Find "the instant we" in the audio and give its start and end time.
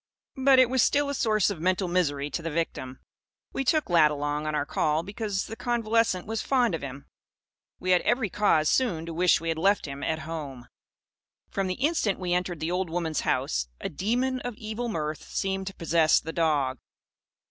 11.67-12.33